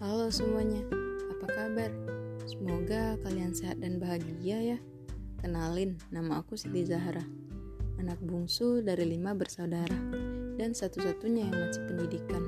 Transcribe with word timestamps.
Halo 0.00 0.32
semuanya, 0.32 0.80
apa 1.28 1.44
kabar? 1.44 1.92
Semoga 2.48 3.20
kalian 3.20 3.52
sehat 3.52 3.84
dan 3.84 4.00
bahagia 4.00 4.56
ya. 4.56 4.78
Kenalin, 5.44 6.00
nama 6.08 6.40
aku 6.40 6.56
Siti 6.56 6.88
Zahra, 6.88 7.20
anak 8.00 8.16
bungsu 8.24 8.80
dari 8.80 9.04
lima 9.04 9.36
bersaudara 9.36 10.00
dan 10.56 10.72
satu-satunya 10.72 11.52
yang 11.52 11.52
masih 11.52 11.84
pendidikan. 11.84 12.40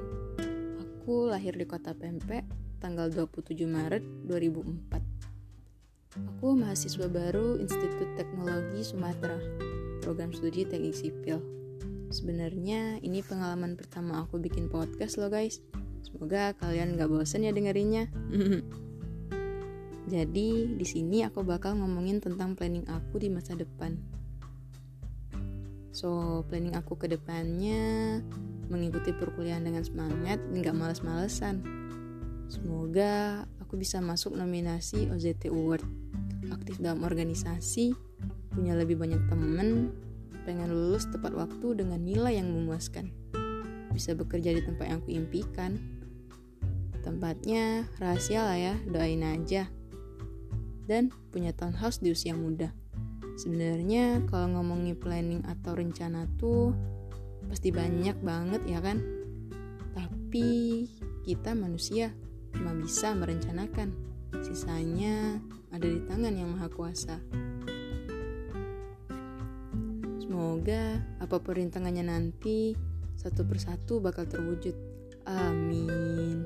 Aku 0.80 1.29
lahir 1.29 1.53
di 1.53 1.68
kota 1.68 1.93
Pempek 1.93 2.49
tanggal 2.80 3.12
27 3.12 3.69
Maret 3.69 4.00
2004. 4.32 6.16
Aku 6.16 6.57
mahasiswa 6.57 7.05
baru 7.05 7.61
Institut 7.61 8.16
Teknologi 8.16 8.80
Sumatera, 8.80 9.36
program 10.00 10.32
studi 10.32 10.64
teknik 10.64 10.96
sipil. 10.96 11.44
Sebenarnya 12.08 12.96
ini 13.05 13.21
pengalaman 13.21 13.77
pertama 13.77 14.25
aku 14.25 14.41
bikin 14.41 14.72
podcast 14.72 15.21
loh 15.21 15.29
guys. 15.29 15.61
Semoga 16.03 16.53
kalian 16.59 16.99
gak 16.99 17.09
bosen 17.09 17.47
ya 17.47 17.55
dengerinnya. 17.55 18.11
Jadi 20.13 20.67
di 20.75 20.87
sini 20.87 21.23
aku 21.23 21.47
bakal 21.47 21.79
ngomongin 21.79 22.19
tentang 22.19 22.59
planning 22.59 22.85
aku 22.91 23.23
di 23.23 23.31
masa 23.31 23.55
depan. 23.55 23.97
So 25.95 26.43
planning 26.51 26.75
aku 26.75 26.99
ke 26.99 27.07
depannya 27.07 28.19
mengikuti 28.67 29.13
perkuliahan 29.13 29.63
dengan 29.63 29.85
semangat 29.87 30.43
dan 30.43 30.59
gak 30.65 30.77
males-malesan. 30.77 31.63
Semoga 32.50 33.45
aku 33.62 33.81
bisa 33.81 34.05
masuk 34.05 34.37
nominasi 34.37 35.09
OZT 35.09 35.48
Award, 35.48 35.84
aktif 36.53 36.77
dalam 36.77 37.00
organisasi, 37.06 37.97
punya 38.53 38.77
lebih 38.77 39.00
banyak 39.00 39.25
temen, 39.33 39.97
pengen 40.45 40.69
lulus 40.69 41.09
tepat 41.09 41.33
waktu 41.33 41.81
dengan 41.81 42.05
nilai 42.05 42.37
yang 42.37 42.53
memuaskan. 42.53 43.09
Bisa 43.92 44.16
bekerja 44.16 44.56
di 44.56 44.64
tempat 44.64 44.88
yang 44.88 45.00
kuimpikan. 45.04 45.76
Tempatnya 47.04 47.86
rahasia 48.00 48.42
lah 48.42 48.58
ya, 48.58 48.74
doain 48.88 49.22
aja 49.22 49.68
dan 50.86 51.14
punya 51.30 51.54
townhouse 51.54 52.02
di 52.02 52.10
usia 52.10 52.34
muda. 52.34 52.74
Sebenarnya 53.38 54.20
kalau 54.28 54.60
ngomongin 54.60 54.98
planning 54.98 55.40
atau 55.48 55.72
rencana 55.72 56.28
tuh 56.36 56.76
pasti 57.48 57.72
banyak 57.72 58.18
banget 58.20 58.62
ya 58.68 58.84
kan? 58.84 59.00
Tapi 59.96 60.84
kita 61.24 61.56
manusia 61.56 62.12
cuma 62.52 62.76
bisa 62.76 63.16
merencanakan. 63.16 63.94
Sisanya 64.42 65.40
ada 65.72 65.86
di 65.86 66.00
tangan 66.04 66.34
yang 66.34 66.52
maha 66.52 66.68
kuasa. 66.68 67.16
Semoga 70.20 71.00
apa 71.20 71.36
perintangannya 71.40 72.04
nanti 72.04 72.76
satu 73.16 73.46
persatu 73.46 73.98
bakal 73.98 74.27
terwujud. 74.27 74.74
Amin. 75.27 76.42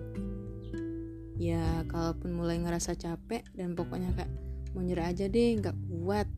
Ya 1.37 1.85
kalaupun 1.89 2.33
mulai 2.33 2.57
ngerasa 2.61 2.97
capek 2.97 3.45
dan 3.53 3.77
pokoknya 3.77 4.13
kayak 4.17 4.33
mau 4.73 4.85
nyerah 4.85 5.13
aja 5.13 5.29
deh 5.29 5.57
nggak 5.57 5.77
kuat 5.89 6.29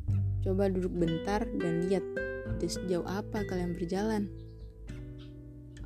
coba 0.42 0.70
duduk 0.70 0.94
bentar 0.94 1.42
dan 1.58 1.86
lihat 1.86 2.02
sejauh 2.58 3.06
apa 3.06 3.46
kalian 3.46 3.74
berjalan. 3.78 4.26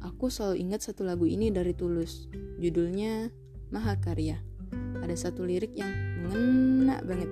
Aku 0.01 0.33
selalu 0.33 0.65
ingat 0.65 0.81
satu 0.83 1.05
lagu 1.05 1.29
ini 1.29 1.53
dari 1.53 1.77
Tulus 1.77 2.27
judulnya 2.57 3.29
Mahakarya. 3.69 4.41
Ada 5.05 5.29
satu 5.29 5.45
lirik 5.45 5.77
yang 5.77 5.93
mengena 6.25 7.05
banget. 7.05 7.29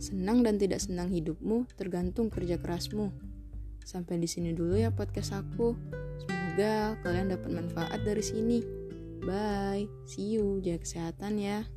Senang 0.00 0.40
dan 0.40 0.56
tidak 0.56 0.80
senang 0.80 1.12
hidupmu 1.12 1.68
tergantung 1.76 2.32
kerja 2.32 2.56
kerasmu 2.56 3.12
sampai 3.84 4.20
di 4.20 4.28
sini 4.28 4.52
dulu 4.52 4.76
ya 4.76 4.92
podcast 4.92 5.34
aku. 5.36 5.74
Semoga 6.22 6.98
kalian 7.02 7.32
dapat 7.32 7.50
manfaat 7.50 8.00
dari 8.04 8.22
sini. 8.22 8.60
Bye, 9.20 9.88
see 10.08 10.36
you, 10.36 10.60
jaga 10.64 10.80
kesehatan 10.84 11.36
ya. 11.40 11.68